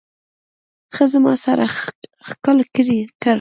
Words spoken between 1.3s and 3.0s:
سر ښکل کړ.